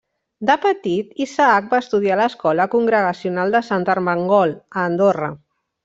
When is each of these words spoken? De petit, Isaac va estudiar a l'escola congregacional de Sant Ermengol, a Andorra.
De 0.49 0.53
petit, 0.61 1.11
Isaac 1.25 1.67
va 1.75 1.81
estudiar 1.85 2.17
a 2.17 2.19
l'escola 2.21 2.67
congregacional 2.73 3.57
de 3.59 3.65
Sant 3.71 3.89
Ermengol, 3.99 4.61
a 4.79 4.89
Andorra. 4.93 5.35